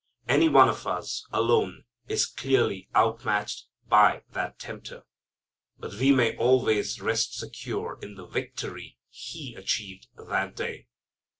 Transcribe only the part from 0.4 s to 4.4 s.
one of us, alone, is clearly out matched by